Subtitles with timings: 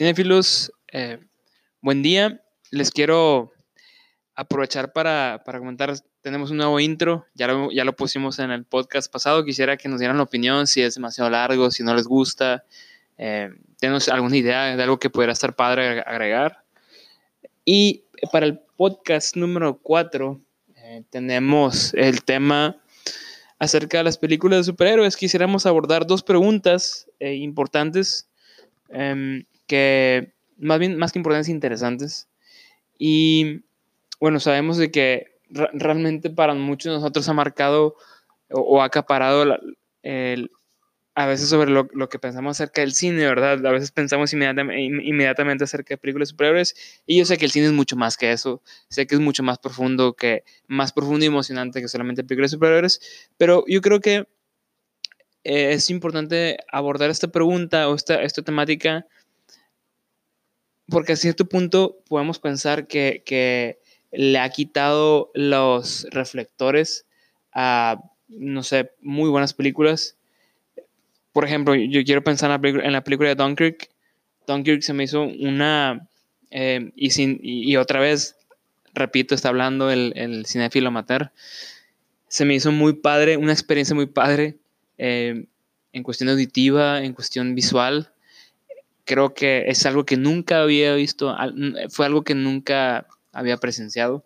[0.00, 1.18] Cinefilos, eh,
[1.82, 2.42] buen día.
[2.70, 3.52] Les quiero
[4.34, 8.64] aprovechar para, para, comentar, tenemos un nuevo intro, ya lo, ya lo pusimos en el
[8.64, 12.06] podcast pasado, quisiera que nos dieran la opinión, si es demasiado largo, si no les
[12.06, 12.64] gusta,
[13.18, 16.64] eh, ¿tenemos alguna idea de algo que pudiera estar padre agregar?
[17.66, 20.40] Y para el podcast número 4
[20.76, 22.80] eh, tenemos el tema
[23.58, 25.18] acerca de las películas de superhéroes.
[25.18, 28.30] Quisiéramos abordar dos preguntas eh, importantes
[28.88, 32.28] em, que más bien, más que importantes, interesantes.
[32.98, 33.62] Y
[34.18, 37.94] bueno, sabemos de que realmente para muchos de nosotros ha marcado
[38.50, 39.60] o, ha acaparado
[40.02, 40.50] el,
[41.14, 43.64] a veces sobre lo, lo, que pensamos acerca del cine, ¿verdad?
[43.64, 46.74] A veces pensamos inmediatamente, inmediatamente acerca de películas superiores
[47.06, 49.44] y yo sé que el cine es mucho más que eso, sé que es mucho
[49.44, 54.26] más profundo, que, más profundo y emocionante que solamente películas superiores, pero yo creo que
[55.44, 59.06] eh, es importante abordar esta pregunta o esta, esta temática
[60.90, 63.78] porque a cierto punto podemos pensar que,
[64.12, 67.06] le ha quitado los reflectores
[67.52, 70.16] a, no sé, muy buenas películas
[71.32, 73.88] por ejemplo, yo quiero pensar en la película, de Dunkirk.
[74.46, 76.08] Dunkirk se me hizo una,
[76.50, 78.36] eh, y, otra vez,
[78.94, 81.30] repito, está hablando el, el cinéfilo amateur,
[82.28, 84.56] se me hizo muy padre, una experiencia muy padre
[84.98, 85.46] eh,
[85.92, 88.12] en cuestión auditiva, en cuestión visual.
[89.10, 91.36] Creo que es algo que nunca había visto,
[91.88, 94.24] fue algo que nunca había presenciado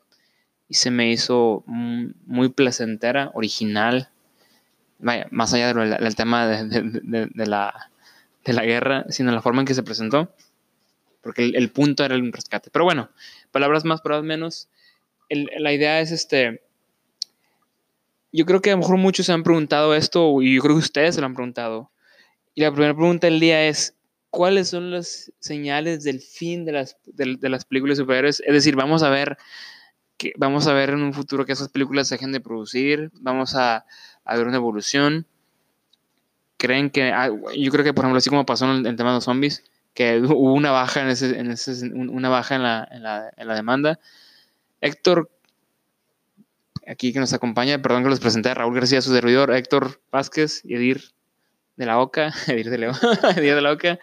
[0.69, 4.11] y se me hizo muy placentera, original,
[4.99, 7.73] vaya, más allá del, tema de, la,
[8.45, 10.35] guerra, sino la forma en que se presentó,
[11.23, 12.69] porque el, punto era el rescate.
[12.71, 13.09] Pero bueno,
[13.53, 14.69] palabras más, palabras menos,
[15.31, 16.61] la idea es este,
[18.33, 20.81] yo creo que a lo mejor muchos se han preguntado esto, y yo creo que
[20.81, 21.91] ustedes se lo han preguntado,
[22.55, 23.95] y la primera pregunta del día es,
[24.35, 28.43] ¿cuáles son las señales del fin de las, de, las películas superhéroes?
[28.45, 29.39] Es decir, vamos a ver
[30.17, 33.87] que vamos a ver en un futuro que esas películas dejen de producir, vamos a,
[34.25, 35.27] haber una evolución.
[36.57, 39.17] Creen que, ah, yo creo que por ejemplo, así como pasó en el, tema de
[39.17, 39.63] los zombies,
[39.95, 43.47] que hubo una baja en, ese, en ese, una baja en la, en, la, en
[43.47, 44.01] la, demanda.
[44.81, 45.31] Héctor,
[46.89, 50.75] aquí que nos acompaña, perdón que los presenté, Raúl García, su servidor, Héctor Vázquez y
[50.75, 51.14] Edir
[51.77, 52.77] de la Oca, Edir de,
[53.37, 53.99] Edir de la Oca.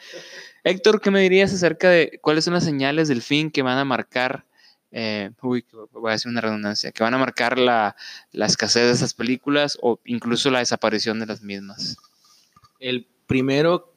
[0.64, 3.86] Héctor, ¿qué me dirías acerca de cuáles son las señales del fin que van a
[3.86, 4.46] marcar
[4.94, 7.96] eh, uy, voy a decir una redundancia, que van a marcar la,
[8.34, 11.98] la, escasez de esas películas o incluso la desaparición de las mismas.
[12.78, 13.94] El primero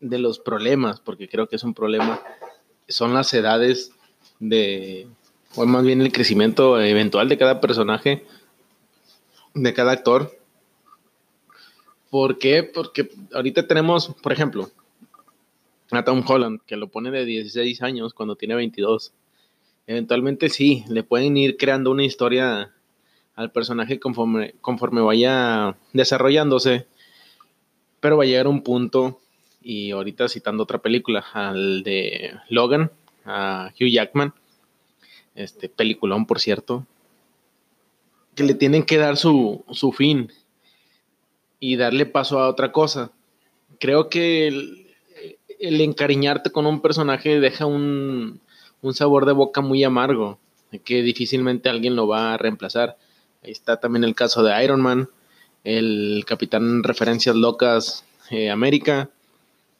[0.00, 2.22] de los problemas, porque creo que es un problema,
[2.88, 3.90] son las edades
[4.38, 5.06] de,
[5.54, 8.24] o más bien el crecimiento eventual de cada personaje,
[9.54, 10.37] de cada actor.
[12.10, 12.62] ¿Por qué?
[12.62, 14.70] Porque ahorita tenemos, por ejemplo,
[15.90, 19.12] a Tom Holland, que lo pone de 16 años cuando tiene 22
[19.88, 22.74] Eventualmente sí, le pueden ir creando una historia
[23.34, 26.86] al personaje conforme, conforme vaya desarrollándose,
[27.98, 29.18] pero va a llegar un punto,
[29.62, 32.90] y ahorita citando otra película, al de Logan,
[33.24, 34.34] a Hugh Jackman,
[35.34, 36.86] este peliculón por cierto,
[38.34, 40.30] que le tienen que dar su, su fin
[41.60, 43.12] y darle paso a otra cosa.
[43.80, 48.40] Creo que el encariñarte con un personaje deja un,
[48.82, 50.38] un sabor de boca muy amargo,
[50.84, 52.96] que difícilmente alguien lo va a reemplazar.
[53.42, 55.08] Ahí está también el caso de Iron Man,
[55.64, 59.10] el Capitán Referencias Locas eh, América.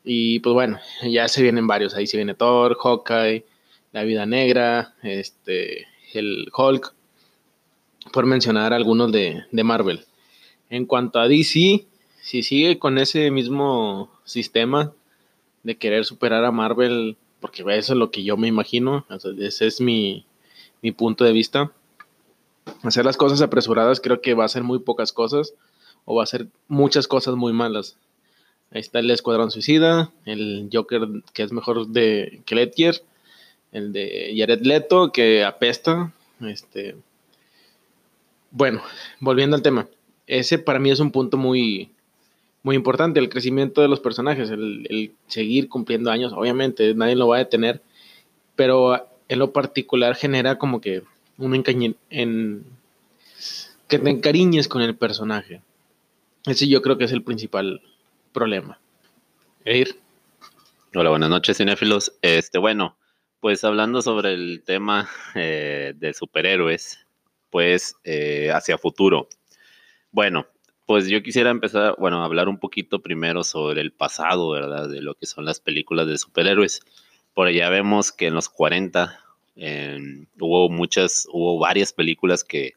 [0.05, 1.95] Y pues bueno, ya se vienen varios.
[1.95, 3.45] Ahí se viene Thor, Hawkeye,
[3.93, 6.95] La Vida Negra, este, el Hulk,
[8.13, 10.05] por mencionar algunos de, de Marvel.
[10.71, 11.87] En cuanto a DC,
[12.21, 14.93] si sigue con ese mismo sistema
[15.63, 19.07] de querer superar a Marvel porque eso es lo que yo me imagino,
[19.39, 20.25] ese es mi,
[20.97, 21.73] punto de vista.
[22.83, 25.55] Hacer las cosas apresuradas creo que va a ser muy pocas cosas
[26.05, 27.97] o va a ser muchas cosas muy malas.
[28.71, 33.03] Ahí está el Escuadrón Suicida, el Joker que es mejor de que Ledger,
[33.73, 36.13] el de Jared Leto que apesta.
[36.41, 36.97] Este,
[38.51, 38.83] bueno,
[39.21, 39.89] volviendo al tema,
[40.29, 41.91] ese para mí es un punto muy,
[42.63, 47.37] muy importante, el crecimiento de los personajes, el, seguir cumpliendo años, obviamente nadie lo va
[47.37, 47.83] a detener,
[48.55, 51.03] pero en lo particular genera como que
[51.39, 52.65] un en
[53.89, 55.63] que te encariñes con el personaje.
[56.47, 57.81] Ese yo creo que es el principal
[58.33, 58.79] problema.
[59.65, 59.97] Eir.
[60.95, 62.13] Hola, buenas noches, cinéfilos.
[62.23, 62.97] Este, bueno,
[63.41, 67.07] pues hablando sobre el tema eh, de superhéroes,
[67.51, 69.29] pues eh, hacia futuro.
[70.11, 70.47] Bueno,
[70.87, 74.89] pues yo quisiera empezar, bueno, a hablar un poquito primero sobre el pasado, ¿verdad?
[74.89, 76.81] De lo que son las películas de superhéroes.
[77.35, 79.21] por allá vemos que en los 40
[80.39, 82.75] hubo muchas, hubo varias películas que,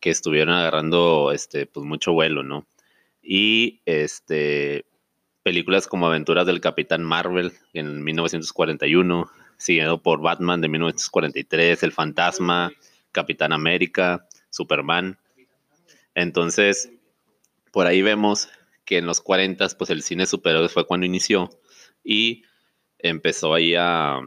[0.00, 2.66] que estuvieron agarrando este, pues mucho vuelo, ¿no?
[3.22, 4.84] Y este,
[5.42, 12.72] películas como Aventuras del Capitán Marvel en 1941, siguiendo por Batman de 1943, El Fantasma,
[13.12, 15.18] Capitán América, Superman.
[16.14, 16.90] Entonces,
[17.72, 18.48] por ahí vemos
[18.84, 21.50] que en los 40 pues el cine superhéroes fue cuando inició
[22.02, 22.44] y
[22.98, 24.20] empezó ahí a,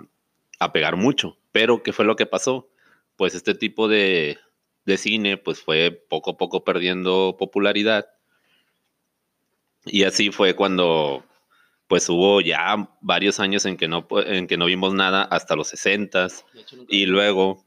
[0.59, 1.37] a pegar mucho.
[1.51, 2.69] Pero, ¿qué fue lo que pasó?
[3.15, 4.37] Pues este tipo de,
[4.85, 8.07] de cine pues fue poco a poco perdiendo popularidad.
[9.85, 11.25] Y así fue cuando
[11.87, 15.69] pues hubo ya varios años en que no, en que no vimos nada hasta los
[15.69, 16.27] 60
[16.89, 17.65] y luego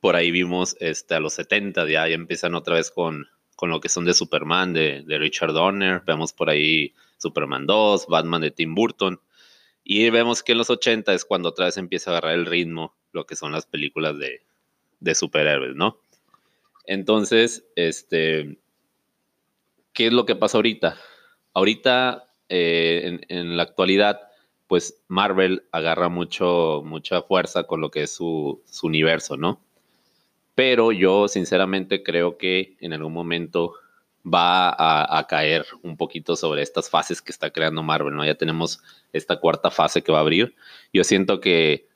[0.00, 3.80] por ahí vimos este, a los 70, ya, ya empiezan otra vez con, con lo
[3.80, 8.50] que son de Superman, de, de Richard Donner, vemos por ahí Superman 2, Batman de
[8.50, 9.20] Tim Burton,
[9.84, 12.94] y vemos que en los 80 es cuando otra vez empieza a agarrar el ritmo
[13.12, 14.42] lo que son las películas de,
[15.00, 16.00] de superhéroes, ¿no?
[16.84, 18.58] Entonces, este,
[19.92, 20.96] ¿qué es lo que pasa ahorita?
[21.54, 24.20] Ahorita, eh, en, en, la actualidad,
[24.66, 29.60] pues Marvel agarra mucho, mucha fuerza con lo que es su, su universo, ¿no?
[30.58, 33.74] Pero yo sinceramente creo que en algún momento
[34.26, 38.26] va a, caer un poquito sobre estas fases que está creando Marvel, ¿no?
[38.26, 38.82] Ya tenemos
[39.12, 40.56] esta cuarta fase que va a abrir.
[40.92, 41.86] Yo siento que,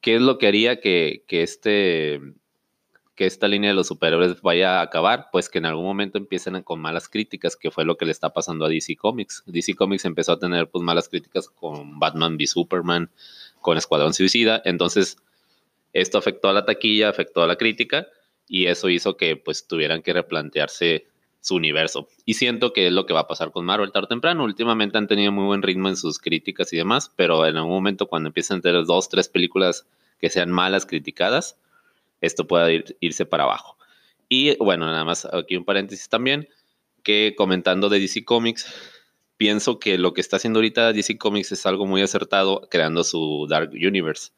[0.00, 2.20] ¿qué es lo que haría que, que, este,
[3.16, 5.30] que esta línea de los superhéroes vaya a acabar?
[5.32, 8.32] Pues que en algún momento empiecen con malas críticas, que fue lo que le está
[8.32, 9.42] pasando a DC Comics.
[9.46, 13.10] DC Comics empezó a tener pues malas críticas con Batman v Superman,
[13.60, 15.16] con Escuadrón Suicida, entonces
[15.92, 18.08] esto afectó a la taquilla, afectó a la crítica
[18.46, 21.06] y eso hizo que pues tuvieran que replantearse
[21.40, 22.08] su universo.
[22.24, 24.44] Y siento que es lo que va a pasar con Marvel tarde o temprano.
[24.44, 28.06] Últimamente han tenido muy buen ritmo en sus críticas y demás, pero en algún momento
[28.06, 29.86] cuando empiecen a tener dos, tres películas
[30.18, 31.56] que sean malas criticadas,
[32.20, 33.76] esto puede ir, irse para abajo.
[34.28, 36.48] Y bueno, nada más aquí un paréntesis también,
[37.02, 38.66] que comentando de DC Comics,
[39.36, 43.46] pienso que lo que está haciendo ahorita DC Comics es algo muy acertado creando su
[43.48, 44.32] Dark Universe,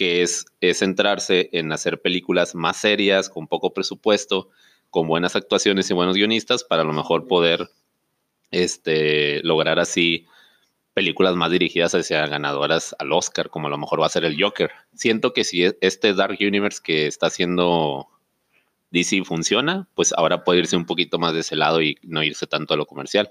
[0.00, 4.48] que es, es centrarse en hacer películas más serias, con poco presupuesto,
[4.88, 7.68] con buenas actuaciones y buenos guionistas para a lo mejor poder
[8.50, 10.26] este, lograr así
[10.94, 14.42] películas más dirigidas hacia ganadoras al Oscar, como a lo mejor va a ser el
[14.42, 14.70] Joker.
[14.94, 18.08] Siento que si este Dark Universe que está haciendo
[18.92, 22.46] DC funciona, pues ahora puede irse un poquito más de ese lado y no irse
[22.46, 23.30] tanto a lo comercial.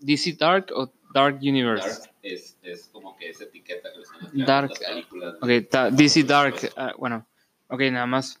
[0.00, 1.88] ¿DC Dark o Dark Universe?
[1.88, 4.72] Dark es, es como que esa etiqueta que les Dark.
[5.40, 7.26] Okay, DC Dark, uh, bueno,
[7.68, 8.40] ok, nada más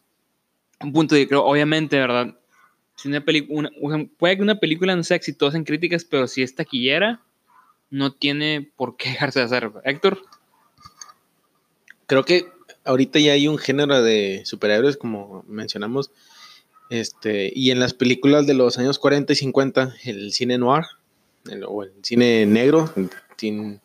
[0.80, 2.36] un punto de creo, obviamente, ¿verdad?
[2.96, 3.70] Si una película,
[4.18, 7.20] puede que una película no sea exitosa en críticas, pero si es taquillera,
[7.90, 9.70] no tiene por qué dejarse de hacer.
[9.84, 10.22] Héctor.
[12.06, 12.46] Creo que
[12.84, 16.10] ahorita ya hay un género de superhéroes, como mencionamos,
[16.90, 20.84] este, y en las películas de los años 40 y 50, el cine noir,
[21.66, 22.90] o el cine negro,
[23.36, 23.80] sin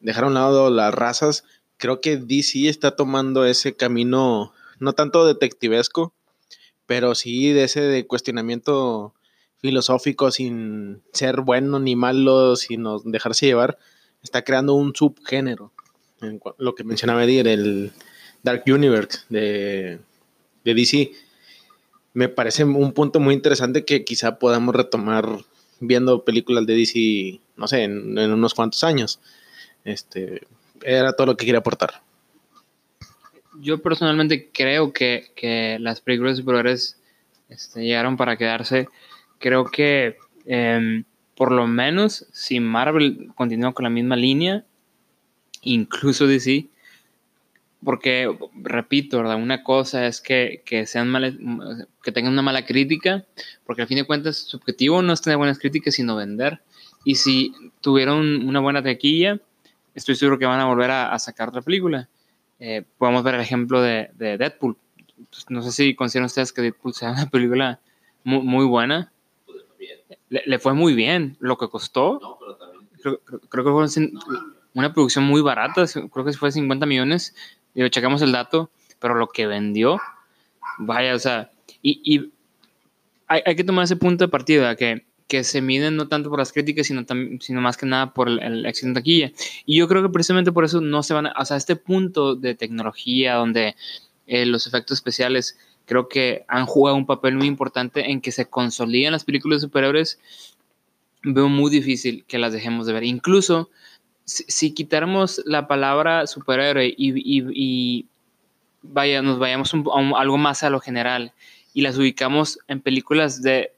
[0.00, 1.44] dejar a un lado las razas,
[1.76, 6.14] creo que DC está tomando ese camino no tanto detectivesco,
[6.86, 9.14] pero sí de ese de cuestionamiento
[9.58, 13.78] filosófico sin ser bueno ni malo, sino dejarse llevar,
[14.22, 15.72] está creando un subgénero.
[16.20, 17.92] En lo que mencionaba Edir, el
[18.42, 20.00] Dark Universe de,
[20.64, 21.12] de DC.
[22.12, 25.44] Me parece un punto muy interesante que quizá podamos retomar
[25.80, 29.20] viendo películas de DC, no sé, en, unos cuantos años.
[29.84, 30.46] Este,
[30.82, 32.02] era todo lo que quería aportar
[33.60, 36.96] yo personalmente creo que, que las películas de superhéroes
[37.48, 38.88] este, llegaron para quedarse.
[39.38, 40.16] Creo que
[40.46, 41.02] eh,
[41.36, 44.64] por lo menos si Marvel continúa con la misma línea,
[45.62, 46.66] incluso DC,
[47.84, 49.36] porque repito, ¿verdad?
[49.36, 51.34] Una cosa es que, que sean males,
[52.02, 53.24] que tengan una mala crítica,
[53.64, 56.60] porque al fin de cuentas su objetivo no es tener buenas críticas, sino vender.
[57.04, 59.40] Y si tuvieron una buena taquilla,
[59.94, 62.08] estoy seguro que van a volver a, a sacar otra película.
[62.60, 64.76] Eh, podemos ver el ejemplo de, de Deadpool.
[65.30, 67.80] Pues, no sé si consideran ustedes que Deadpool sea una película
[68.24, 69.12] muy, muy buena.
[70.28, 71.36] Le, le, fue muy bien.
[71.40, 72.38] Lo que costó, no,
[73.00, 74.10] creo, creo, que fue
[74.74, 75.84] una producción muy barata.
[75.86, 77.34] Creo que fue 50 millones.
[77.74, 78.70] Y checamos el dato.
[78.98, 80.00] Pero lo que vendió,
[80.78, 81.50] vaya, o sea,
[81.82, 82.32] y, y
[83.28, 86.38] hay, hay, que tomar ese punto de partida que que se miden no tanto por
[86.38, 87.04] las críticas, sino,
[87.40, 89.32] sino más que nada por el, el éxito en taquilla.
[89.66, 92.34] Y yo creo que precisamente por eso no se van a, o sea, este punto
[92.34, 93.76] de tecnología donde
[94.26, 98.46] eh, los efectos especiales creo que han jugado un papel muy importante en que se
[98.46, 100.18] consoliden las películas de superhéroes,
[101.22, 103.04] veo muy difícil que las dejemos de ver.
[103.04, 103.70] Incluso
[104.28, 108.06] si, si quitáramos la palabra superhéroe y,
[108.82, 109.72] vaya, nos vayamos
[110.16, 111.32] algo más a lo general
[111.72, 113.72] y las ubicamos en películas de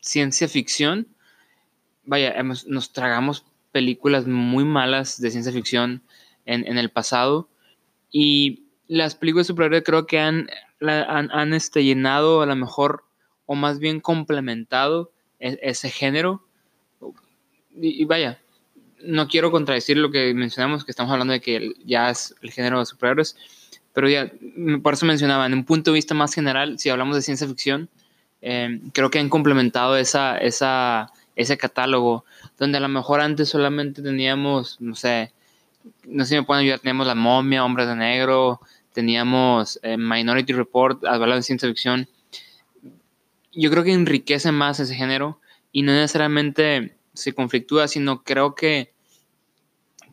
[0.00, 1.08] ciencia ficción,
[2.04, 6.02] vaya, nos tragamos películas muy malas de ciencia ficción
[6.46, 7.48] en, en el pasado
[8.12, 13.04] y las películas de superhéroe creo que han, la- han, este, llenado a lo mejor
[13.46, 16.44] o más bien complementado e- ese género.
[17.74, 18.40] Y vaya,
[19.02, 22.78] no quiero contradecir lo que mencionamos, que estamos hablando de que ya es el género
[22.78, 23.36] de superhéroes,
[23.92, 27.16] pero ya, mm, por eso mencionaba, en un punto de vista más general, si hablamos
[27.16, 27.88] de ciencia ficción,
[28.42, 32.24] eh, creo que han complementado esa, esa, ese catálogo,
[32.58, 35.32] donde a lo mejor antes solamente teníamos, no sé,
[36.04, 38.60] no sé si me pueden ayudar, teníamos La Momia, Hombres de Negro,
[38.92, 42.08] teníamos eh, Minority Report, hablando de ciencia ficción.
[43.52, 45.40] Yo creo que enriquece más ese género
[45.72, 48.92] y no necesariamente se conflictúa, sino creo que,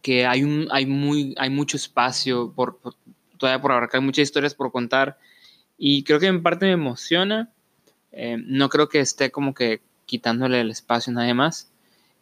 [0.01, 2.95] que hay, un, hay, muy, hay mucho espacio por, por-
[3.37, 5.17] todavía por abarcar, muchas historias por contar
[5.77, 7.51] y creo que en parte me emociona.
[8.11, 11.69] Eh, no creo que esté como que quitándole el espacio a nadie más.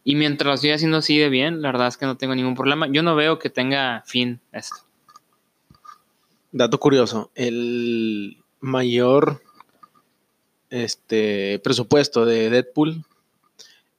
[0.04, 2.54] Y mientras lo siga haciendo así de bien, la verdad es que no tengo ningún
[2.54, 2.86] problema.
[2.86, 4.76] Yo no veo que tenga fin esto.
[6.52, 9.42] Dato curioso, el mayor
[10.70, 13.04] este presupuesto de Deadpool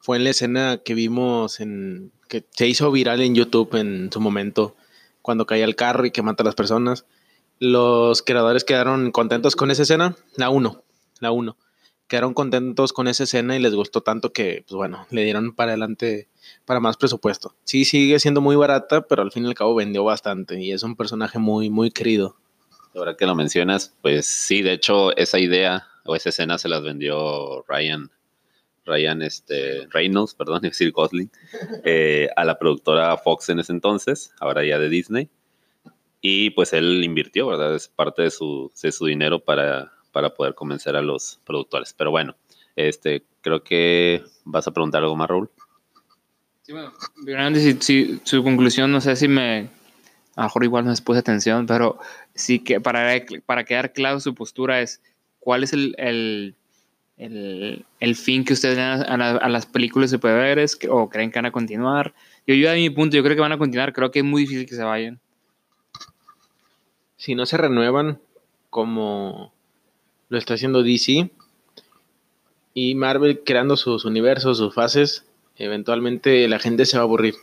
[0.07, 4.21] fue en la escena que vimos en que se hizo viral en YouTube en su
[4.21, 4.73] momento
[5.21, 7.05] cuando cae el carro y que mata a las personas.
[7.59, 10.81] Los creadores quedaron contentos con esa escena, la 1,
[11.19, 11.57] la 1.
[12.07, 15.71] Quedaron contentos con esa escena y les gustó tanto que, pues bueno, le dieron para
[15.71, 16.29] adelante
[16.63, 17.57] para más presupuesto.
[17.65, 20.83] Sí, sigue siendo muy barata, pero al fin y al cabo vendió bastante y es
[20.83, 22.37] un personaje muy, muy querido.
[22.95, 26.81] Ahora que lo mencionas, pues sí, de hecho, esa idea o esa escena se las
[26.81, 28.09] vendió Ryan,
[28.87, 31.29] Ryan este, Reynolds, perdón, es decir, Gosling,
[31.83, 35.29] eh, a la productora Fox en ese entonces, ahora ya de Disney.
[36.21, 37.75] Y pues él invirtió, ¿verdad?
[37.75, 41.93] Es parte de su, de su dinero para, para poder convencer a los productores.
[41.93, 42.35] Pero bueno,
[42.75, 45.51] este, creo que vas a preguntar algo más, Raúl.
[46.63, 46.91] Sí, bueno,
[47.23, 49.69] realmente si, si su conclusión, no sé si me,
[50.37, 51.97] a lo mejor igual no les puse atención, pero
[52.35, 55.01] sí que para, para quedar claro su postura es
[55.39, 56.55] cuál es el, el,
[57.17, 61.31] el, el fin que ustedes dan a, la- a las películas de superhéroes o creen
[61.31, 62.13] que van a continuar.
[62.45, 64.43] Yo, yo a mi punto, yo creo que van a continuar, creo que es muy
[64.43, 65.19] difícil que se vayan.
[67.17, 68.19] si no se renuevan
[68.69, 69.51] como
[70.29, 71.31] lo está haciendo DC
[72.73, 75.25] y Marvel creando sus universos, sus fases,
[75.57, 77.33] eventualmente la gente se va a aburrir.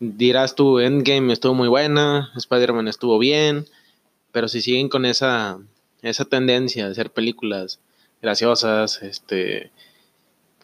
[0.00, 3.66] Dirás tú, Endgame estuvo muy buena, Spider-Man estuvo bien,
[4.32, 5.58] pero si siguen con esa,
[6.02, 7.78] esa tendencia de hacer películas
[8.24, 9.70] graciosas, este,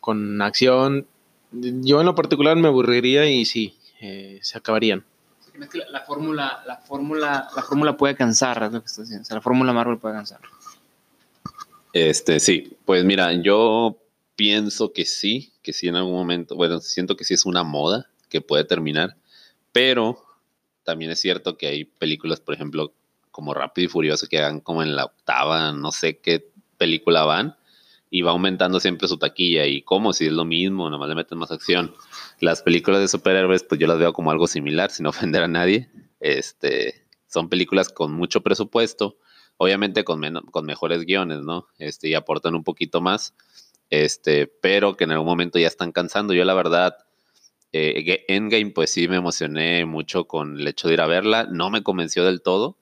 [0.00, 1.06] con acción,
[1.52, 5.04] yo en lo particular me aburriría y sí, eh, se acabarían.
[5.60, 9.04] Es que la, la fórmula, la fórmula, la fórmula puede cansar, es lo que estoy
[9.04, 9.22] diciendo.
[9.22, 10.40] O sea, la fórmula Marvel puede cansar.
[11.92, 13.98] Este, sí, pues mira, yo
[14.36, 18.08] pienso que sí, que sí en algún momento, bueno, siento que sí es una moda
[18.30, 19.16] que puede terminar,
[19.72, 20.24] pero
[20.82, 22.94] también es cierto que hay películas, por ejemplo,
[23.30, 26.49] como Rápido y Furioso, que van como en la octava, no sé qué
[26.80, 27.56] película van,
[28.08, 31.38] y va aumentando siempre su taquilla, y como si es lo mismo, nomás le meten
[31.38, 31.94] más acción.
[32.40, 35.88] Las películas de superhéroes, pues yo las veo como algo similar, sin ofender a nadie.
[36.18, 39.18] Este, son películas con mucho presupuesto,
[39.58, 40.20] obviamente con,
[40.50, 41.68] con mejores guiones, ¿no?
[41.78, 43.34] Este, y aportan un poquito más,
[43.90, 46.34] este, pero que en algún momento ya están cansando.
[46.34, 46.96] Yo la verdad,
[47.72, 51.70] eh, Endgame, pues sí me emocioné mucho con el hecho de ir a verla, no
[51.70, 52.78] me convenció del todo,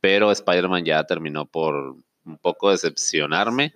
[0.00, 3.74] pero Spider-Man ya terminó por un poco decepcionarme.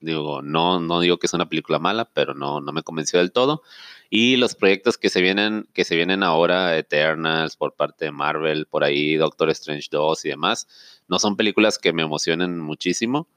[0.00, 3.32] Digo, no, no digo que es una película mala, pero no, no me convenció del
[3.32, 3.62] todo.
[4.10, 8.66] Y los proyectos que se vienen, que se vienen ahora, Eternals por parte de Marvel,
[8.66, 10.68] por ahí Doctor Strange 2 y demás,
[11.08, 13.28] no son películas que me emocionen muchísimo.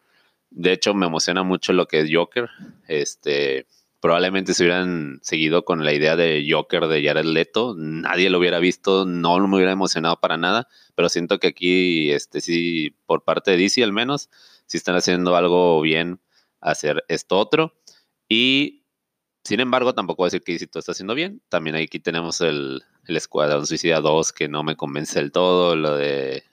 [0.51, 2.50] De hecho, me emociona mucho lo que es Joker.
[2.88, 3.65] Este,
[4.01, 8.60] probablemente si hubieran seguido con la idea de Joker de Jared Leto, nadie lo hubiera
[8.60, 13.51] visto, no me hubiera emocionado para nada, pero siento que aquí, este, sí, por parte
[13.51, 14.30] de DC al menos,
[14.72, 16.22] sí están haciendo algo bien
[16.62, 17.75] hacer esto otro.
[18.30, 18.86] Y
[19.44, 21.42] sin embargo, tampoco voy a decir que todo está haciendo bien.
[21.50, 25.98] También aquí tenemos el, el Escuadrón Suicida 2 que no me convence del todo, lo
[25.98, 26.46] de...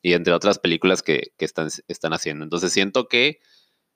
[0.00, 2.42] Y entre otras películas que, que están, están haciendo.
[2.42, 3.40] Entonces siento que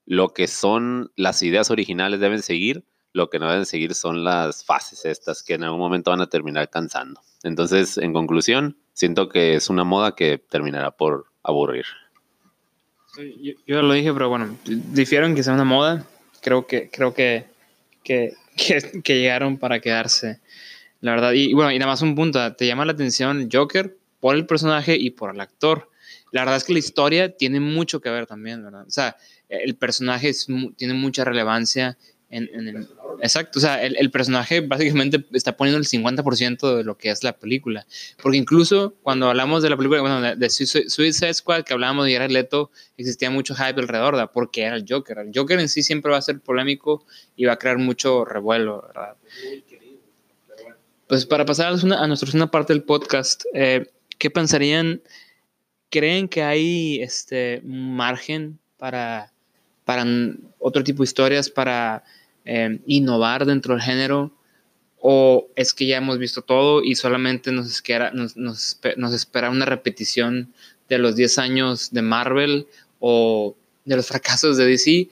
[0.05, 2.85] lo que son las ideas originales deben seguir,
[3.15, 6.29] lo que no deben seguir son las fases estas que en algún momento van a
[6.29, 7.23] terminar cansando.
[7.43, 11.87] Entonces, en conclusión, siento que es una moda que terminará por aburrir.
[13.17, 16.07] Yo, yo lo dije, pero bueno, difiero en que sea una moda.
[16.43, 17.45] Creo que, creo que,
[18.05, 18.35] que,
[19.05, 20.41] que, llegaron para quedarse.
[21.01, 24.35] La verdad, y, bueno, y nada más un punto, te llama la atención Joker por
[24.35, 25.91] el personaje y por el actor.
[26.33, 28.87] La verdad es que la historia tiene mucho que ver también, ¿verdad?
[28.87, 29.17] O sea,
[29.49, 30.47] el personaje es
[30.77, 31.97] tiene mucha relevancia
[32.31, 32.89] en el...
[33.21, 37.23] Exacto, o sea, el, el personaje básicamente está poniendo el 50% de lo que es
[37.25, 37.87] la película.
[38.23, 42.13] Porque incluso cuando hablamos de la película, bueno, de, de Suicide Squad, que hablábamos de
[42.15, 44.31] Jared Leto, existía mucho hype alrededor, ¿verdad?
[44.33, 45.19] Porque era el Joker.
[45.19, 47.05] El Joker en sí siempre va a ser polémico
[47.37, 49.15] y va a crear mucho revuelo, ¿verdad?
[51.07, 53.87] Pues para pasar a, una- a nuestra segunda parte del podcast, eh,
[54.19, 55.01] ¿qué pensarían?
[55.91, 59.33] ¿Creen que hay este margen para,
[59.85, 60.05] para
[60.59, 62.03] otro tipo de historias, para
[62.47, 64.33] eh, innovar dentro del género?
[64.99, 70.53] ¿O es que ya hemos visto todo y solamente nos espera, una repetición
[70.89, 72.67] de los 10 años de Marvel
[72.99, 74.91] o de los fracasos de DC?
[74.91, 75.11] Y,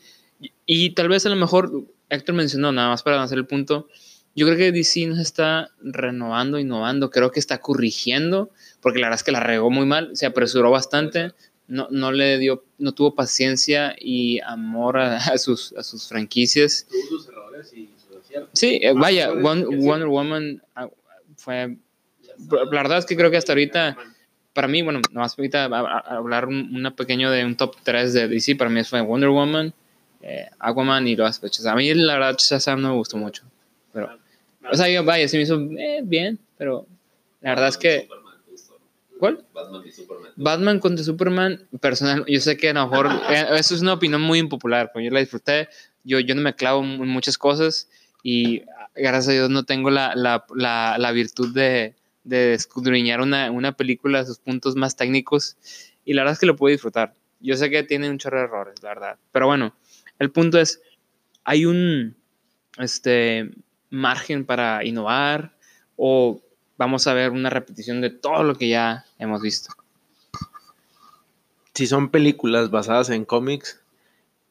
[0.67, 3.89] y tal vez a lo mejor, Héctor mencionó, nada más para hacer el punto,
[4.37, 8.51] yo creo que DC nos está renovando, innovando, creo que está corrigiendo,
[8.81, 11.33] porque la verdad es que la regó muy mal, se apresuró bastante,
[11.67, 16.87] no, no le dio, no tuvo paciencia y amor a, a sus, a sus franquicias.
[16.91, 18.51] Tuvo sus errores y sus aciertos.
[18.53, 19.33] Sí, eh, vaya.
[19.33, 20.89] Wonder Woman ah,
[21.37, 21.77] fue,
[22.51, 23.97] la verdad es que creo que hasta ahorita,
[24.53, 27.77] para mí, bueno, nomás ahorita a- a- a hablar un, una pequeño de un top
[27.83, 29.73] 3 de DC, para mí fue Wonder Woman,
[30.23, 31.75] eh, Aquaman y los Shazam.
[31.75, 33.43] A mí la verdad Shazam no me gustó mucho,
[33.93, 34.19] pero,
[34.71, 36.87] o sea, yo, vaya, se me hizo eh, bien, pero
[37.41, 38.09] la verdad es que,
[39.19, 39.45] ¿cuál?
[39.53, 40.33] Batman y Superman.
[40.37, 44.21] Batman contra Superman, personal, yo sé que a lo mejor eh, eso es una opinión
[44.21, 45.69] muy impopular, pero yo la disfruté,
[46.05, 47.89] yo, yo no me clavo en muchas cosas
[48.23, 48.63] y
[48.95, 53.77] gracias a Dios no tengo la, la, la, la virtud de, de escudriñar una, una
[53.77, 55.57] película a sus puntos más técnicos
[56.05, 57.15] y la verdad es que lo puedo disfrutar.
[57.41, 59.75] Yo sé que tiene un chorro de errores, la verdad, pero bueno,
[60.19, 60.81] el punto es,
[61.45, 62.17] hay un
[62.79, 63.51] este,
[63.91, 65.57] margen para innovar
[65.97, 66.43] o
[66.77, 69.73] vamos a ver una repetición de todo lo que ya hemos visto.
[71.75, 73.81] Si son películas basadas en cómics,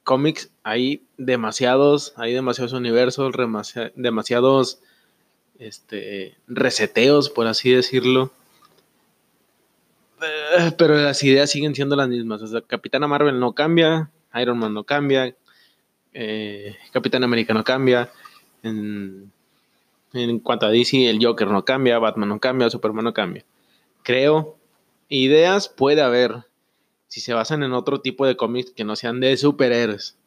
[0.03, 4.79] cómics hay demasiados, hay demasiados universos, demasi- demasiados
[5.59, 8.31] este, reseteos, por así decirlo.
[10.21, 12.41] Eh, Pero las ideas siguen siendo las mismas.
[12.41, 15.33] O sea, Capitana Marvel no cambia, Iron Man no cambia,
[16.13, 18.11] eh, Capitán América no cambia.
[20.13, 23.43] En cuanto a DC, el Joker no cambia, Batman no cambia, Superman no cambia.
[24.03, 24.57] Creo,
[25.09, 26.45] ideas puede haber
[27.07, 30.17] si se basan en otro tipo de cómics que no sean de superhéroes.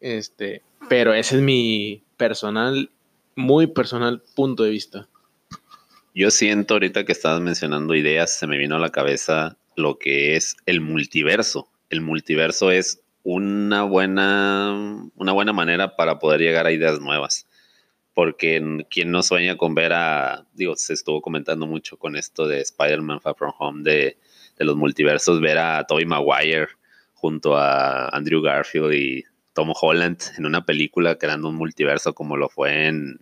[0.00, 2.90] Este, pero ese es mi personal,
[3.34, 5.08] muy personal punto de vista.
[6.14, 10.34] Yo siento ahorita que estabas mencionando ideas, se me vino a la cabeza lo que
[10.34, 11.68] es el multiverso.
[11.90, 17.46] El multiverso es una buena, una buena manera para poder llegar a ideas nuevas.
[18.16, 22.48] Porque en- quien no sueña con ver a, digo, se estuvo comentando mucho con esto
[22.48, 24.16] de Spider-Man Far From Home, de,
[24.58, 26.68] de los multiversos, ver a Tobey Maguire
[27.12, 32.48] junto a Andrew Garfield y Tom Holland en una película creando un multiverso como lo
[32.48, 33.20] fue en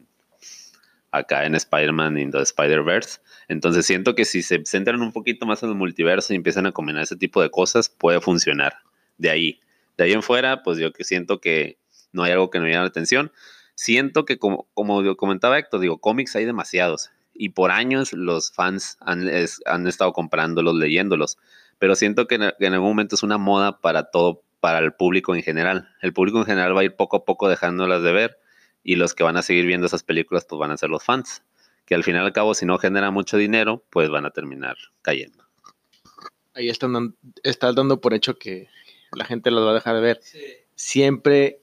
[1.11, 3.21] acá en Spider-Man y the Spider-Verse.
[3.49, 6.73] Entonces siento que si se centran un poquito más en el multiverso y empiezan a
[6.73, 8.79] combinar ese tipo de cosas, puede funcionar.
[9.19, 9.61] De ahí.
[9.97, 11.79] De ahí en fuera, pues yo que siento que
[12.13, 13.33] no hay algo que me llame la atención.
[13.75, 17.11] Siento que como, como comentaba Héctor, digo, cómics hay demasiados.
[17.35, 21.39] Y por años los fans han, es- han estado comprándolos, leyéndolos.
[21.79, 24.93] Pero siento que en, que en algún momento es una moda para todo, para el
[24.93, 25.89] público en general.
[26.01, 28.39] El público en general va a ir poco a poco dejándolas de ver
[28.85, 31.43] y los que van a seguir viendo esas películas pues van a ser los fans,
[31.87, 34.77] que al final y al cabo si no genera mucho dinero, pues van a terminar
[35.03, 35.45] cayendo.
[36.55, 38.69] Ahí están, estás dando por hecho que
[39.13, 40.21] la gente los va a dejar de ver.
[40.77, 41.61] Siempre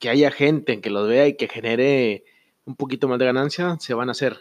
[0.00, 2.24] que haya gente que los vea y que genere
[2.64, 4.40] un poquito más de ganancia, se van a hacer.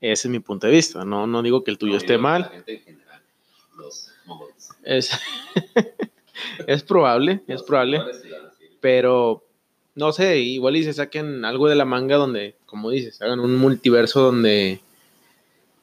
[0.00, 1.04] Ese es mi punto de vista.
[1.04, 2.50] No, no digo que el tuyo esté mal.
[4.84, 5.10] Es,
[6.66, 8.02] es probable, es probable.
[8.80, 9.42] Pero
[9.94, 13.56] no sé, igual y se saquen algo de la manga donde, como dices, hagan un
[13.56, 14.80] multiverso donde,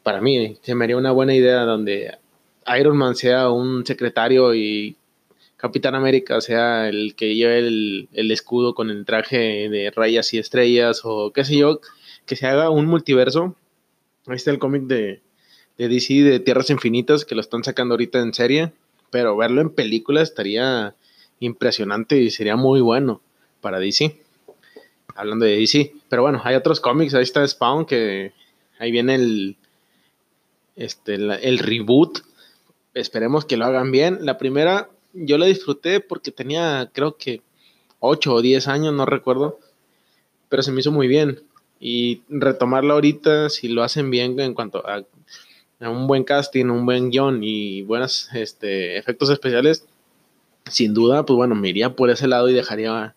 [0.03, 2.15] para mí, se me haría una buena idea donde
[2.79, 4.95] Iron Man sea un secretario y
[5.63, 10.99] Capitán América sea el que lleve el, escudo con el traje de rayas y estrellas
[11.05, 11.79] o qué sé yo,
[12.25, 13.55] que se haga un multiverso.
[14.27, 15.21] Ahí está el cómic de,
[15.77, 18.73] DC de Tierras Infinitas que lo están sacando ahorita en serie,
[19.09, 20.95] pero verlo en película estaría
[21.39, 23.21] impresionante y sería muy bueno
[23.61, 24.19] para DC.
[25.15, 25.93] Hablando de DC.
[26.09, 27.13] Pero bueno, hay otros cómics.
[27.13, 28.33] Ahí está Spawn, que
[28.79, 29.55] ahí viene el,
[30.75, 32.19] este, el reboot.
[32.93, 34.25] Esperemos que lo hagan bien.
[34.25, 37.41] La primera yo la disfruté porque tenía creo que
[37.99, 39.59] 8 o 10 años, no recuerdo.
[40.49, 41.41] Pero se me hizo muy bien.
[41.79, 45.03] Y retomarlo ahorita, si lo hacen bien en cuanto a,
[45.79, 49.85] a un buen casting, un buen guion y buenos este, efectos especiales,
[50.69, 53.15] sin duda, pues bueno, me iría por ese lado y dejaría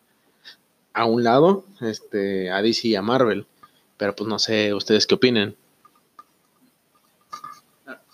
[0.93, 3.47] a un lado este, a DC y a Marvel.
[3.97, 5.57] Pero pues no sé ustedes qué opinen.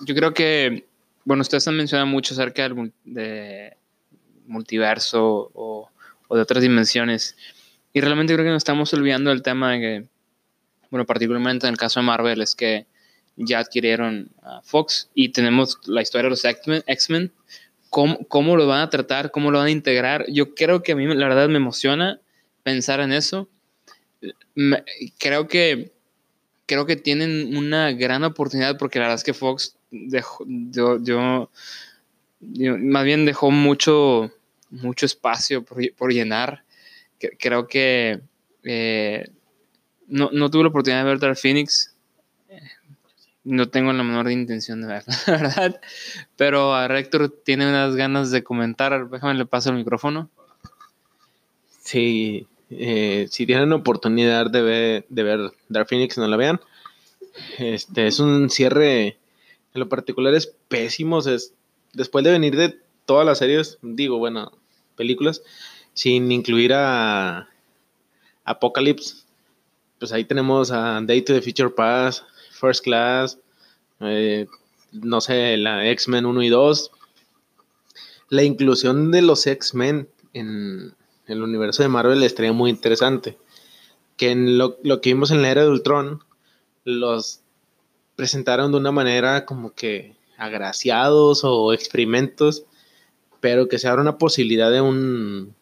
[0.01, 0.87] Yo creo que,
[1.25, 3.77] bueno, ustedes han mencionado mucho acerca del de
[4.47, 5.89] multiverso o,
[6.29, 7.37] o de otras dimensiones.
[7.93, 10.05] Y realmente creo que nos estamos olvidando del tema de que,
[10.91, 12.87] bueno, particularmente en el caso de Marvel, es que
[13.37, 17.33] ya adquirieron a Fox y tenemos la historia de los X-Men.
[17.91, 19.31] ¿Cómo, ¿Cómo lo van a tratar?
[19.31, 20.25] ¿Cómo lo van a integrar?
[20.29, 22.21] Yo creo que a mí, la verdad, me emociona
[22.63, 23.49] pensar en eso.
[25.19, 25.93] Creo que
[26.67, 31.49] creo que tienen una gran oportunidad porque la verdad es que Fox dejó, yo, yo-
[32.41, 34.33] yo- más bien dejó mucho,
[34.71, 36.65] mucho espacio por, por llenar.
[37.39, 38.21] Creo que
[38.65, 39.29] eh,
[40.09, 41.95] no, no tuve la oportunidad de ver Dark Phoenix.
[42.49, 42.61] Eh,
[43.45, 45.81] No tengo la menor intención de verla, la verdad.
[46.37, 49.09] Pero a Rector tiene unas ganas de comentar.
[49.09, 50.29] Déjame le paso el micrófono.
[51.81, 56.61] Sí, eh, si tienen oportunidad de ver, de ver Dark Phoenix, no la vean.
[57.59, 59.17] Este es un cierre,
[59.75, 61.19] en lo particular es pésimo.
[61.21, 61.55] es-
[61.93, 64.53] después de venir de todas las series, digo, bueno,
[64.97, 65.43] películas,
[65.95, 67.49] sin incluir a
[68.45, 69.25] Apocalypse,
[69.99, 73.39] pues ahí tenemos a Day to the Future Pass, First Class,
[74.01, 74.47] eh,
[74.93, 76.91] no sé, la X-Men 1 y 2.
[78.31, 80.95] La inclusión de los X-Men en
[81.27, 83.37] el universo de Marvel estaría muy interesante.
[84.17, 86.23] Que en lo, lo que vimos en la era de Ultron,
[86.85, 87.42] los
[88.17, 92.65] presentaron de una manera como que agraciados o experimentos,
[93.41, 95.55] pero que se abra una posibilidad de un...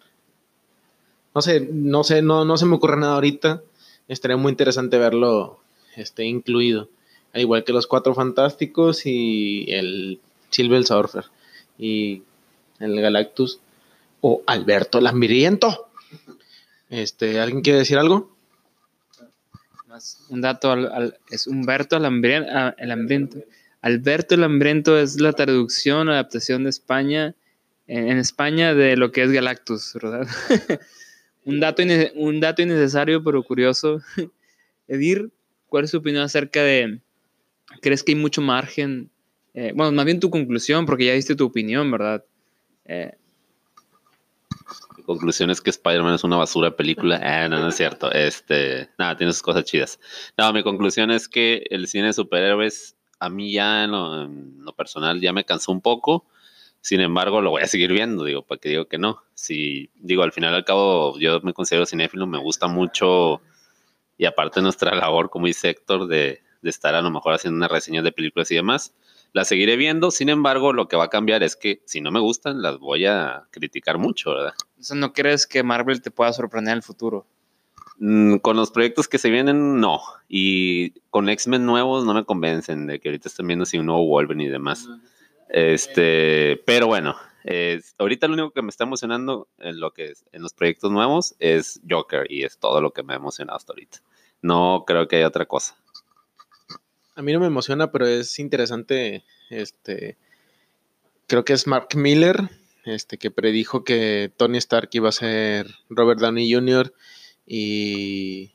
[1.34, 3.62] No sé, no sé, no, no se me ocurre nada ahorita.
[4.08, 5.60] Estaría muy interesante verlo
[5.96, 6.88] este, incluido.
[7.32, 11.26] Al igual que los Cuatro Fantásticos y el Silver Surfer
[11.78, 12.22] y
[12.80, 13.60] el Galactus
[14.20, 15.88] o Alberto el Hambriento.
[16.88, 18.30] Este, ¿alguien quiere decir algo?
[19.90, 22.04] Más un dato, al- al- es Humberto el,
[22.48, 23.38] ah, el Hambriento.
[23.80, 27.34] Alberto el Hambriento es la traducción, adaptación de España,
[27.88, 30.28] en, en España de lo que es Galactus, ¿verdad?
[31.44, 31.82] un, dato
[32.14, 34.00] un dato innecesario pero curioso.
[34.86, 35.30] Edir,
[35.66, 37.00] ¿cuál es tu opinión acerca de,
[37.82, 39.10] crees que hay mucho margen?
[39.54, 42.24] eh, bueno, más bien tu conclusión, porque ya diste tu opinión, ¿verdad?
[42.84, 43.12] Eh,
[45.10, 47.20] conclusión es que Spider-Man es una basura película.
[47.30, 48.10] Ah, no, no es cierto.
[48.12, 49.98] Este, nada, tiene sus cosas chidas.
[50.36, 54.64] No, mi conclusión es que el cine de superhéroes, a mí ya en lo, en
[54.64, 56.26] lo personal, ya me cansó un poco.
[56.80, 59.22] Sin embargo, lo voy a seguir viendo, digo, para que digo que no.
[59.34, 63.42] Si, digo, al final al cabo, yo me considero cinéfilo, me gusta mucho.
[64.16, 67.70] Y aparte nuestra labor, como dice Héctor, de, de estar a lo mejor haciendo unas
[67.70, 68.94] reseñas de películas y demás,
[69.32, 70.10] las seguiré viendo.
[70.10, 73.06] Sin embargo, lo que va a cambiar es que si no me gustan, las voy
[73.06, 74.54] a criticar mucho, ¿verdad?
[74.78, 77.26] o sea, ¿No crees que Marvel te pueda sorprender en el futuro?
[77.98, 80.00] Mm, con los proyectos que se vienen, no.
[80.28, 84.06] Y con X-Men nuevos no me convencen de que ahorita están viendo si un nuevo
[84.06, 84.88] Wolverine y demás.
[85.48, 87.16] Este, pero bueno,
[87.98, 91.34] ahorita lo único que me está emocionando en lo que es, en los proyectos nuevos
[91.38, 93.98] es Joker y es todo lo que me ha emocionado hasta ahorita.
[94.42, 95.76] No creo que haya otra cosa.
[97.14, 99.24] A mí no me emociona, pero es interesante.
[99.50, 100.16] Este,
[101.26, 102.50] creo que es Mark Miller,
[102.84, 106.92] este, que predijo que Tony Stark iba a ser Robert Downey Jr.
[107.46, 108.52] y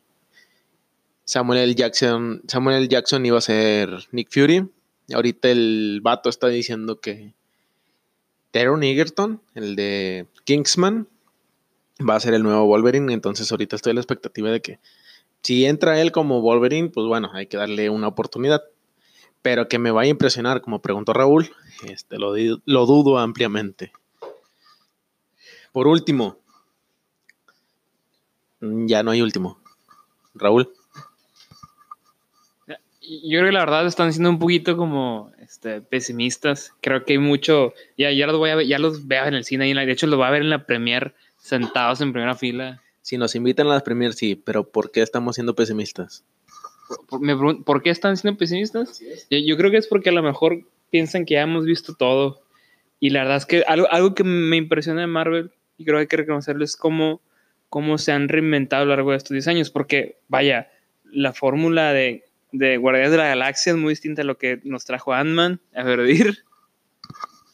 [1.25, 1.75] Samuel L.
[1.75, 2.87] Jackson, Samuel L.
[2.87, 4.69] Jackson iba a ser Nick Fury.
[5.13, 7.33] Ahorita el vato está diciendo que
[8.51, 11.07] Taron Egerton, el de Kingsman,
[12.07, 13.11] va a ser el nuevo Wolverine.
[13.11, 14.79] Entonces ahorita estoy a la expectativa de que
[15.45, 18.63] si entra él como Wolverine, pues bueno, hay que darle una oportunidad.
[19.43, 21.51] Pero que me vaya a impresionar, como preguntó Raúl,
[21.87, 23.91] este, lo, lo dudo ampliamente.
[25.71, 26.39] Por último,
[28.59, 29.61] mm, ya no hay último.
[30.33, 30.67] Raúl,
[32.67, 36.73] Yo creo que la verdad están siendo un poquito como este, pesimistas.
[36.81, 37.75] Creo que hay mucho.
[37.99, 39.71] Ya, ya los voy a ver, ya los veo en el cine.
[39.71, 42.81] de hecho, los voy a ver en la premier sentados en primera fila.
[43.05, 46.23] Si nos invitan a las premiers, sí, pero ¿por qué estamos siendo pesimistas?
[46.87, 48.99] Por, por- me pregun- ¿por qué están siendo pesimistas?
[49.29, 52.41] Yo, yo creo que es porque a lo mejor piensan que ya hemos visto todo.
[52.99, 56.01] Y la verdad es que algo, algo que me impresiona de Marvel, y creo que
[56.01, 57.21] hay que reconocerlo, es cómo,
[57.69, 59.69] cómo se han reinventado a lo largo de estos 10 años.
[59.69, 60.71] Porque, vaya,
[61.03, 64.83] la fórmula de, de Guardianes de la Galaxia es muy distinta a lo que nos
[64.85, 66.39] trajo Ant-Man a Verdir.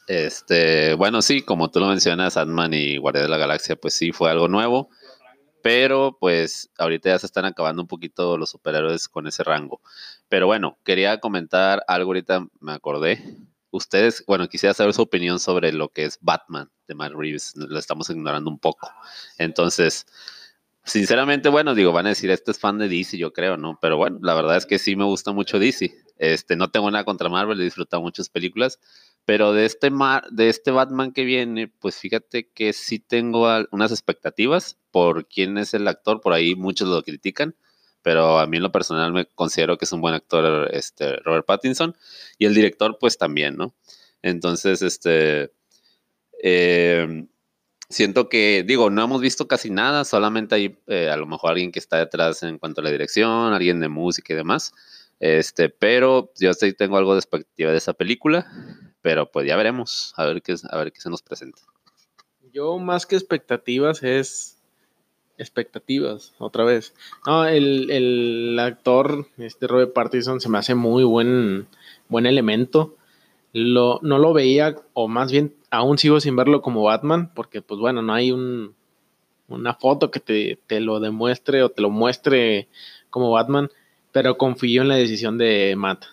[0.08, 4.12] Este, bueno, sí, como tú lo mencionas, Ant-Man y Guardia de la Galaxia, pues sí
[4.12, 4.90] fue algo nuevo.
[5.62, 9.82] Pero pues ahorita ya se están acabando un poquito los superhéroes con ese rango.
[10.30, 13.38] Pero bueno, quería comentar algo ahorita, me acordé.
[13.72, 17.54] Ustedes, bueno, quisiera saber su opinión sobre lo que es Batman de Matt Reeves.
[17.56, 18.92] Lo estamos ignorando un poco.
[19.38, 20.06] Entonces,
[20.84, 23.78] sinceramente, bueno, digo, van a decir, este es fan de DC, yo creo, ¿no?
[23.82, 25.94] Pero bueno, la verdad es que sí me gusta mucho DC.
[26.18, 28.80] Este, no tengo nada contra Marvel, he disfrutado muchas películas,
[29.26, 29.92] pero de este,
[30.32, 35.74] de este Batman que viene, pues fíjate que sí tengo unas expectativas por quién es
[35.74, 37.56] el actor, por ahí muchos lo critican,
[38.02, 41.46] pero a mí en lo personal me considero que es un buen actor este, Robert
[41.46, 41.96] Pattinson
[42.38, 43.76] y el director pues también, ¿no?
[44.24, 45.52] Entonces, este,
[46.44, 47.28] eh,
[47.90, 51.72] siento que, digo, no hemos visto casi nada, solamente hay eh, a lo mejor alguien
[51.72, 54.74] que está detrás en cuanto a la dirección, alguien de música y demás,
[55.20, 58.48] este, pero yo sí tengo algo de expectativa de esa película,
[59.02, 61.62] pero pues ya veremos, a ver qué, a ver qué se nos presenta.
[62.54, 64.58] Yo más que expectativas es
[65.42, 66.94] expectativas, otra vez.
[67.26, 71.68] No, el, actor, este Robert Pattinson, se me hace muy buen,
[72.10, 72.96] buen elemento.
[73.54, 77.80] Lo, no lo veía, o más bien aún sigo sin verlo como Batman, porque pues
[77.80, 78.76] bueno, no hay un,
[79.48, 82.68] una foto que te, te, lo demuestre o te lo muestre
[83.10, 83.70] como Batman,
[84.12, 86.06] pero confío en la decisión de Matt.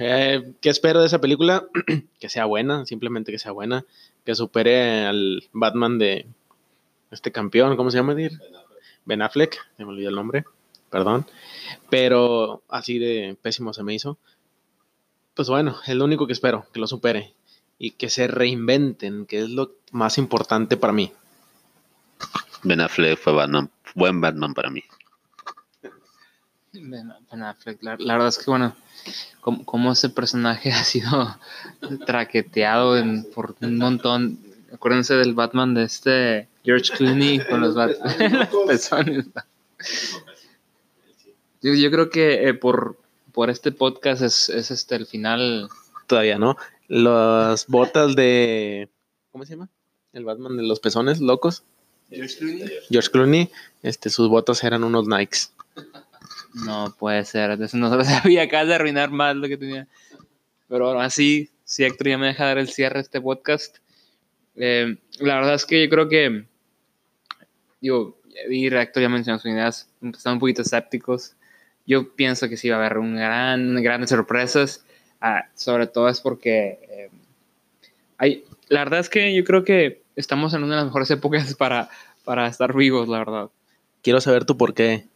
[0.00, 1.66] Eh, ¿Qué espero de esa película?
[2.20, 3.84] que sea buena, simplemente que sea buena,
[4.24, 6.26] que supere al Batman de
[7.10, 8.14] este campeón, ¿cómo se llama?
[9.04, 10.44] Ben Affleck, se me olvidó el nombre,
[10.88, 11.26] perdón,
[11.90, 14.18] pero así de pésimo se me hizo.
[15.34, 17.34] Pues bueno, es lo único que espero, que lo supere
[17.76, 21.12] y que se reinventen, que es lo más importante para mí.
[22.62, 23.32] Ben Affleck fue
[23.94, 24.84] buen Batman para mí.
[26.82, 28.74] Ben Affleck, la, verdad es que bueno,
[29.40, 31.38] como, ese personaje ha sido
[32.06, 33.02] traqueteado
[33.34, 34.38] por un montón.
[34.72, 37.74] Acuérdense del Batman de este George Clooney con los,
[38.66, 39.26] pezones.
[41.62, 42.98] Yo, yo, creo que eh, por,
[43.32, 45.68] por este podcast es, es, este el final.
[46.06, 46.56] Todavía no.
[46.88, 48.90] Las botas de.
[49.32, 49.68] ¿Cómo se llama?
[50.12, 51.62] El Batman de los pezones locos.
[52.10, 52.70] George Clooney.
[52.90, 53.50] George Clooney,
[53.82, 55.52] este, sus botas eran unos Nikes.
[56.64, 57.58] No puede ser.
[57.58, 58.42] no no sabía.
[58.42, 59.86] Acabas de arruinar más lo que tenía.
[60.68, 63.78] Pero ahora así, si Héctor ya me deja dar el cierre a este podcast.
[64.56, 66.44] Eh, la verdad es que yo creo que.
[67.80, 68.18] Digo,
[68.50, 69.88] y Héctor ya mencionó sus ideas.
[70.02, 71.36] Están un poquito escépticos.
[71.86, 74.84] Yo pienso que sí va a haber un gran, grandes sorpresas.
[75.20, 77.10] Ah, sobre todo es porque.
[78.20, 81.54] Eh, la verdad es que yo creo que estamos en una de las mejores épocas
[81.58, 81.88] para,
[82.24, 83.50] para estar vivos, la verdad.
[84.02, 85.06] Quiero saber tu por qué.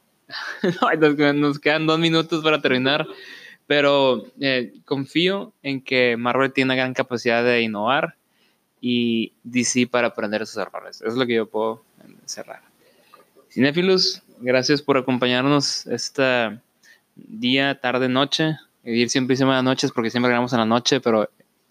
[1.34, 3.06] nos quedan dos minutos para terminar,
[3.66, 8.16] pero eh, confío en que Marvel tiene una gran capacidad de innovar
[8.80, 11.00] y DC para aprender sus errores.
[11.02, 11.84] es lo que yo puedo
[12.24, 12.62] cerrar.
[13.48, 16.60] Cinefilos, gracias por acompañarnos esta
[17.14, 18.56] día, tarde, noche.
[18.84, 21.28] Ir siempre hicimos las noches porque siempre grabamos en la noche, pero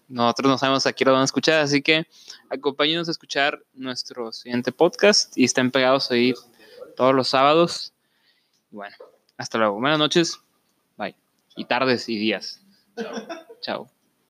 [0.08, 2.06] nosotros no sabemos a quién lo van a escuchar, así que
[2.48, 6.34] acompáñenos a escuchar nuestro siguiente podcast y estén pegados ahí
[6.96, 7.92] todos los sábados.
[8.72, 8.96] Bueno,
[9.36, 9.78] hasta luego.
[9.78, 10.40] Buenas noches.
[10.96, 11.14] Bye.
[11.56, 12.60] Y tardes y días.
[12.96, 13.14] Chao.
[13.60, 14.01] Chao.